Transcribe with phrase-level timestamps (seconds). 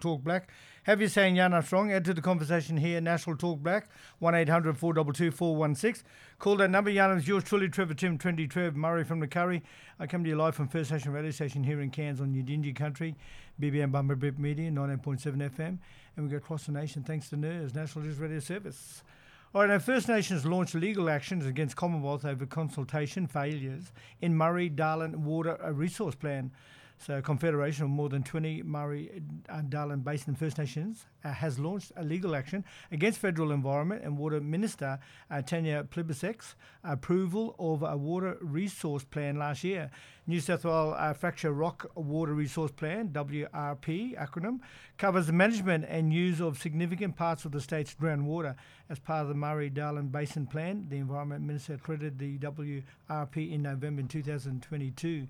[0.00, 0.48] Talk Black.
[0.84, 1.92] Have you saying Yana Strong?
[1.92, 3.88] Add to the conversation here, National Talk Black,
[4.18, 6.04] 1 800 422 416.
[6.38, 6.90] Call that number.
[6.90, 9.62] Yana is yours truly, Trevor Tim, 20 Trev, Murri from the Curry.
[9.98, 12.74] I come to you live from First Nation Radio Station here in Cairns on Yidinji
[12.74, 13.14] Country,
[13.60, 15.78] BBM Bumma Bippera Media, 98.7 FM.
[16.16, 19.02] And we go across the nation thanks to NIRS, National News Radio Service.
[19.52, 23.90] All right, now First Nations launched legal actions against Commonwealth over consultation failures
[24.20, 26.52] in Murray Darling Water Resource Plan.
[27.02, 31.58] So, a Confederation of more than 20 Murray uh, Darling Basin First Nations uh, has
[31.58, 34.98] launched a legal action against Federal Environment and Water Minister
[35.30, 39.90] uh, Tanya Plibersek's approval of a water resource plan last year.
[40.26, 44.60] New South Wales uh, Fracture Rock Water Resource Plan, WRP acronym,
[44.98, 48.56] covers the management and use of significant parts of the state's groundwater.
[48.90, 53.62] As part of the Murray Darling Basin Plan, the Environment Minister accredited the WRP in
[53.62, 55.28] November 2022.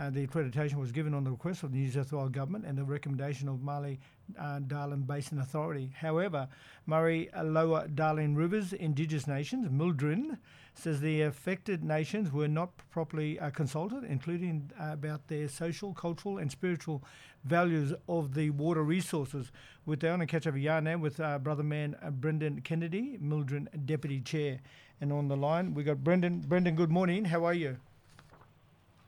[0.00, 2.78] Uh, the accreditation was given on the request of the New South Wales Government and
[2.78, 4.00] the recommendation of Murray
[4.38, 5.92] uh, Darling Basin Authority.
[5.94, 6.48] However,
[6.86, 10.38] Murray Lower Darling Rivers Indigenous Nations, MLDRIN,
[10.72, 16.38] says the affected nations were not properly uh, consulted, including uh, about their social, cultural,
[16.38, 17.04] and spiritual
[17.44, 19.52] values of the water resources.
[19.86, 23.18] I want to catch up a yarn now with uh, brother man uh, Brendan Kennedy,
[23.22, 24.60] MLDRIN Deputy Chair.
[25.02, 26.40] And on the line, we've got Brendan.
[26.40, 27.26] Brendan, good morning.
[27.26, 27.76] How are you?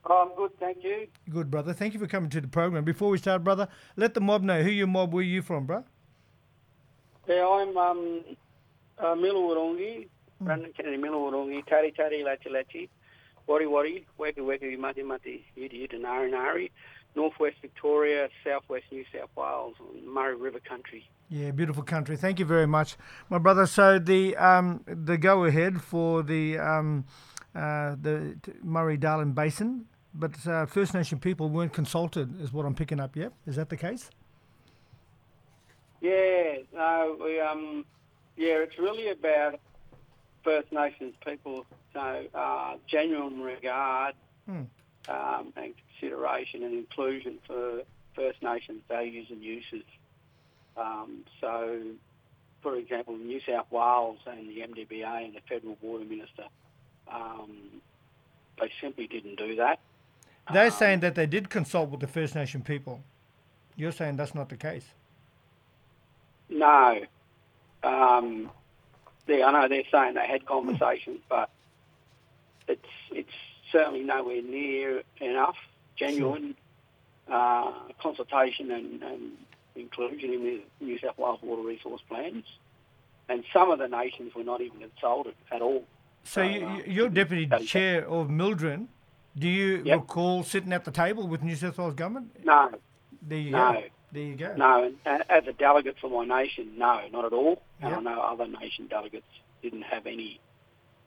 [0.05, 1.07] Oh, I'm good, thank you.
[1.29, 1.73] Good, brother.
[1.73, 2.83] Thank you for coming to the program.
[2.83, 5.85] Before we start, brother, let the mob know who your mob, where you from, bro?
[7.27, 8.23] Yeah, I'm um,
[8.97, 10.07] uh, Milawarungi, mm.
[10.41, 12.89] Brendan Kennedy Milawarungi, Tati Tati Lachi Lachi,
[13.47, 16.71] Wadi Wadi, Weki Weki Mati Mati, Yidi Yidi Nari Nari,
[17.15, 21.09] Northwest Victoria, Southwest New South Wales, Murray River Country.
[21.29, 22.17] Yeah, beautiful country.
[22.17, 22.97] Thank you very much,
[23.29, 23.65] my brother.
[23.65, 27.05] So the um, the go ahead for the um,
[27.55, 32.75] uh, the Murray Darling Basin but uh, First Nation people weren't consulted, is what I'm
[32.75, 33.15] picking up.
[33.15, 34.09] Yep, is that the case?
[36.01, 37.85] Yeah, no, we um,
[38.35, 39.59] yeah, it's really about
[40.43, 44.15] First Nations people, so uh, genuine regard
[44.45, 44.63] hmm.
[45.07, 47.83] um, and consideration and inclusion for
[48.15, 49.83] First Nations values and uses.
[50.75, 51.81] Um, so,
[52.61, 56.45] for example, New South Wales and the MDBA and the Federal Water Minister,
[57.11, 57.81] um,
[58.59, 59.79] they simply didn't do that.
[60.51, 63.01] They're um, saying that they did consult with the First Nation people.
[63.75, 64.85] You're saying that's not the case.
[66.49, 67.01] No.
[67.83, 68.49] Um,
[69.25, 71.49] they, I know they're saying they had conversations, but
[72.67, 73.31] it's it's
[73.71, 75.55] certainly nowhere near enough
[75.95, 76.55] genuine
[77.29, 77.71] uh,
[78.01, 79.31] consultation and, and,
[79.75, 82.45] inclusion in the New South Wales water resource plans.
[83.27, 85.83] And some of the nations were not even consulted at all.
[86.23, 88.85] So, so you, uh, you're deputy chair of MLDRIN.
[89.37, 90.01] Do you yep.
[90.01, 92.45] recall sitting at the table with New South Wales government?
[92.45, 92.69] No.
[93.21, 93.73] There you no.
[93.73, 93.83] go.
[94.11, 94.53] There you go.
[94.55, 97.63] No, and as a delegate for my nation, no, not at all.
[97.81, 97.97] Yep.
[97.97, 99.25] And I know other nation delegates
[99.63, 100.39] didn't have any,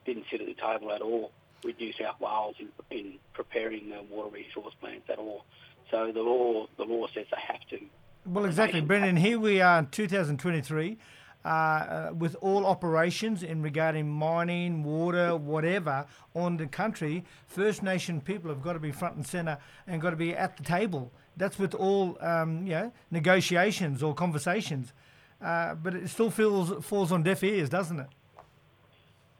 [0.05, 1.31] didn't sit at the table at all
[1.63, 5.45] with New South Wales in, in preparing the water resource plans at all.
[5.89, 7.79] So the law, the law says they have to.
[8.25, 9.15] Well, exactly, Brendan.
[9.15, 10.97] Here we are in 2023
[11.45, 16.05] uh, uh, with all operations in regarding mining, water, whatever
[16.35, 20.09] on the country, First Nation people have got to be front and centre and got
[20.09, 21.11] to be at the table.
[21.37, 24.91] That's with all um, you know, negotiations or conversations.
[25.41, 28.07] Uh, but it still feels falls on deaf ears, doesn't it?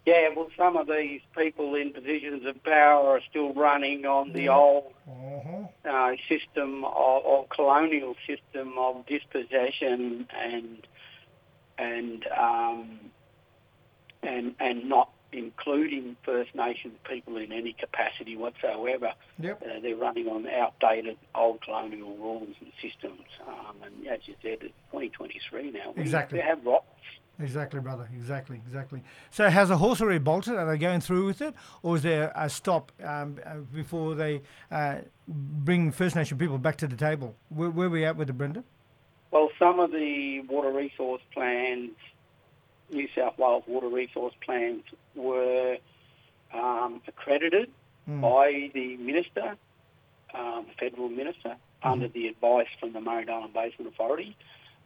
[0.08, 4.48] Yeah, well, some of these people in positions of power are still running on the
[4.48, 5.68] old uh-huh.
[5.84, 10.88] uh, system of, of colonial system of dispossession and
[11.78, 13.00] and um,
[14.24, 19.14] and and not including First Nations people in any capacity whatsoever.
[19.40, 19.62] Yep.
[19.62, 23.22] Uh, they're running on outdated old colonial rules and systems.
[23.48, 25.94] Um, and as you said, it's 2023 now.
[25.98, 26.40] Exactly.
[26.40, 26.86] have rots.
[27.40, 28.10] Exactly, brother.
[28.16, 29.04] Exactly, exactly.
[29.30, 30.56] So, has a horse already bolted?
[30.56, 34.42] Are they going through with it, or is there a stop um, uh, before they
[34.72, 37.36] uh, bring First Nation people back to the table?
[37.50, 38.64] Where, where are we at with it, Brenda?
[39.32, 41.92] Well, some of the water resource plans,
[42.90, 44.84] New South Wales water resource plans,
[45.16, 45.78] were
[46.54, 47.70] um, accredited
[48.10, 48.22] mm.
[48.22, 49.58] by the minister,
[50.34, 51.88] um, federal minister, mm-hmm.
[51.88, 54.36] under the advice from the Murray Darling Basin Authority.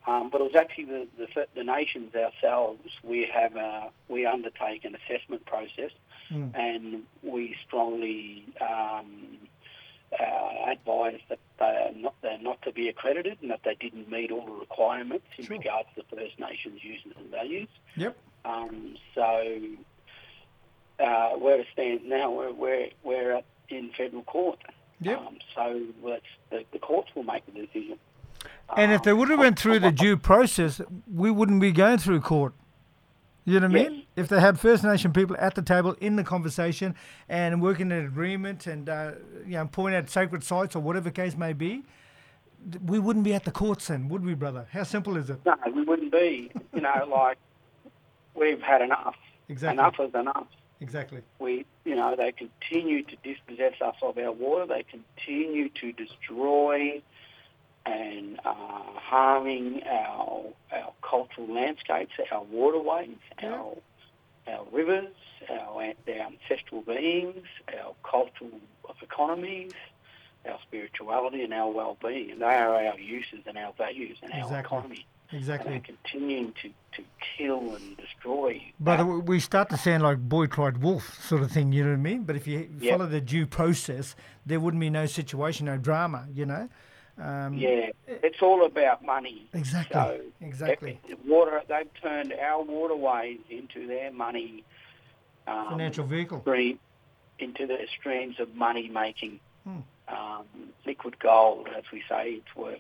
[0.08, 2.90] Um, but it was actually the, the, the, nations ourselves.
[3.04, 5.92] We have a, we undertake an assessment process,
[6.32, 6.50] mm.
[6.56, 9.38] and we strongly um,
[10.20, 14.10] uh, advised that they are not they're not to be accredited and that they didn't
[14.10, 15.58] meet all the requirements in sure.
[15.58, 17.70] regards to the First Nations uses and values.
[17.96, 18.18] Yep.
[18.44, 19.58] Um, so
[21.00, 24.60] uh, where it stands now, we're we're, we're in federal court.
[25.00, 25.18] Yep.
[25.20, 25.82] Um, so
[26.50, 27.98] the, the courts will make the decision.
[28.76, 30.82] And if they would have went through the due process,
[31.12, 32.54] we wouldn't be going through court.
[33.44, 34.04] You know what I mean?
[34.16, 36.96] If they had First Nation people at the table in the conversation
[37.28, 39.14] and working an agreement and uh,
[39.46, 41.84] you know point out sacred sites or whatever case may be,
[42.86, 44.68] we wouldn't be at the courts then, would we, brother?
[44.72, 45.40] How simple is it?
[45.46, 46.52] No, we wouldn't be.
[46.74, 47.38] You know, like
[48.36, 49.16] we've had enough.
[49.50, 49.80] Exactly.
[49.80, 50.48] Enough is enough.
[50.80, 51.22] Exactly.
[51.40, 54.66] We, you know, they continue to dispossess us of our water.
[54.66, 57.02] They continue to destroy
[57.86, 58.54] and uh,
[58.96, 63.54] harming our our cultural landscapes, our waterways, Yeah.
[63.54, 63.76] our
[64.48, 65.14] our rivers,
[65.50, 67.46] our, our ancestral beings,
[67.80, 68.60] our cultural
[69.02, 69.72] economies,
[70.50, 72.32] our spirituality, and our well-being.
[72.32, 74.60] And they are our uses and our values and our Exactly.
[74.78, 75.06] economy.
[75.32, 75.72] And Exactly.
[75.72, 77.04] they're continuing to, to
[77.38, 78.62] kill and destroy.
[78.82, 79.04] That.
[79.06, 82.02] we- start to sound like boy cried wolf sort of thing, you know what I
[82.02, 82.24] mean?
[82.24, 82.94] But if you Yeah.
[82.94, 86.68] follow the due process, there wouldn't be no situation, no drama, you know?
[87.18, 89.48] Um, Yeah, it's all about money.
[89.54, 89.94] Exactly.
[89.94, 91.00] So exactly.
[91.26, 94.64] water, they've turned our waterways into their money
[95.48, 96.42] um, Financial vehicle.
[96.42, 96.80] stream,
[97.40, 99.40] into their streams of money making.
[99.64, 99.80] Hmm.
[100.08, 100.46] Um,
[100.86, 102.80] liquid gold, as we say, it's worth.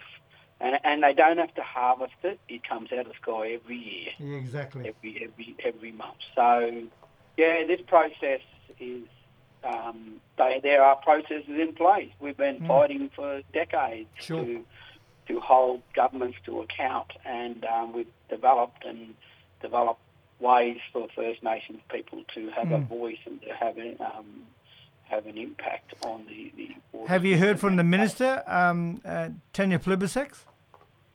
[0.59, 3.77] And, and they don't have to harvest it; it comes out of the sky every
[3.77, 4.87] year, Yeah, exactly.
[4.87, 6.17] every every every month.
[6.35, 6.83] So,
[7.37, 8.41] yeah, this process
[8.79, 9.03] is.
[9.63, 12.09] Um, they, there are processes in place.
[12.19, 12.67] We've been Hmm.
[12.67, 14.43] fighting for decades Sure.
[14.43, 14.65] to
[15.27, 19.13] to hold governments to account, and um, we've developed and
[19.61, 20.01] developed
[20.39, 22.87] ways for First Nations people to have a Mm.
[22.87, 24.47] voice and to have an um,
[25.03, 26.51] have an impact on the.
[26.57, 30.31] the Have you heard from the minister, um, uh, Tanya Plibersek?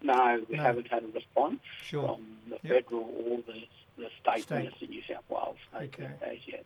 [0.02, 0.62] No, we No.
[0.62, 2.06] haven't had a response Sure.
[2.06, 2.84] from the Yep.
[2.84, 3.66] federal or the
[3.98, 4.58] the state, State.
[4.64, 6.10] minister, New South Wales, Okay.
[6.20, 6.64] as yet.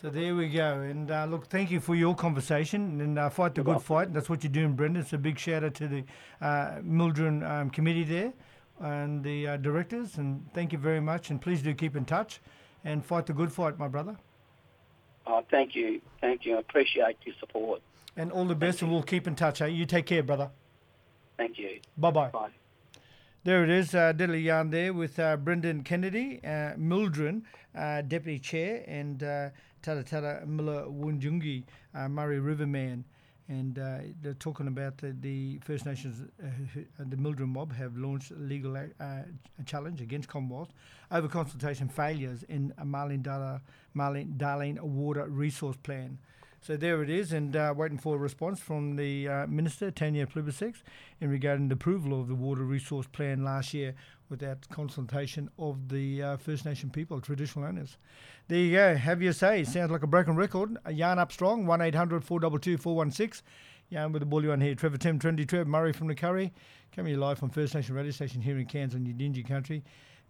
[0.00, 0.80] So there we go.
[0.80, 3.86] And uh, look, thank you for your conversation and uh, fight the You're good welcome.
[3.86, 4.12] fight.
[4.12, 5.06] That's what you're doing, Brendan.
[5.10, 6.04] A big shout out to the
[6.42, 8.34] uh, MLDRIN um, committee there
[8.78, 10.18] and the uh, directors.
[10.18, 11.30] And thank you very much.
[11.30, 12.40] And please do keep in touch
[12.84, 14.16] and fight the good fight, my brother.
[15.26, 16.56] Oh, thank you, thank you.
[16.56, 17.80] I appreciate your support.
[18.18, 18.82] And all the best.
[18.82, 19.62] And we'll keep in touch.
[19.62, 19.66] Eh?
[19.66, 20.50] You take care, brother.
[21.38, 21.80] Thank you.
[21.96, 22.28] Bye bye.
[22.28, 22.50] Bye.
[23.44, 27.42] There it is, uh, diddly yarn there with uh, Brendan Kennedy, uh, MLDRIN,
[27.76, 29.50] uh, Deputy Chair, and uh,
[29.86, 31.62] Tati Tati Miller Wunjungi,
[31.94, 33.04] uh, Murray Riverman.
[33.48, 36.46] And uh, they're talking about the, the First Nations, uh,
[36.98, 39.22] the MLDRIN mob have launched a legal uh,
[39.64, 40.72] challenge against Commonwealth
[41.12, 42.84] over consultation failures in a
[43.18, 43.62] Dala,
[43.96, 46.18] Marlene Darlene Water Resource Plan.
[46.66, 50.26] So there it is, and uh, waiting for a response from the uh, Minister, Tanya
[50.26, 50.74] Plibersek,
[51.20, 53.94] in regarding the approval of the water resource plan last year
[54.28, 57.98] without consultation of the uh, First Nation people, traditional owners.
[58.48, 58.96] There you go.
[58.96, 59.62] Have your say.
[59.62, 60.76] Sounds like a broken record.
[60.84, 61.66] A yarn up strong.
[61.66, 63.46] 1 800 422 416.
[63.90, 64.74] Yarn with the bully on here.
[64.74, 66.52] Trevor Tim, Trendy Trev, Murri from the Curry.
[66.90, 69.84] Coming live from First Nation radio station here in Cairns on Yidinji country.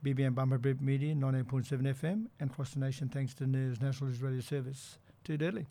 [0.05, 2.27] BBM Bumma Bippera Media, 98.7 FM.
[2.38, 4.99] And across the nation thanks to NIRS Nationalist Radio Service.
[5.25, 5.67] Too deadly.